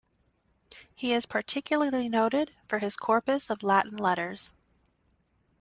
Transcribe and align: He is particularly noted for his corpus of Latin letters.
He 0.95 1.13
is 1.13 1.27
particularly 1.27 2.09
noted 2.09 2.51
for 2.67 2.79
his 2.79 2.95
corpus 2.97 3.51
of 3.51 3.61
Latin 3.61 3.97
letters. 3.97 4.51